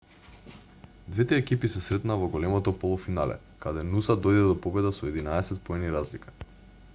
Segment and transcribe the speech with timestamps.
[1.17, 5.93] двете екипи се сретнаа во големото полуфинале каде нуса дојде до победа со 11 поени
[5.99, 6.35] разлика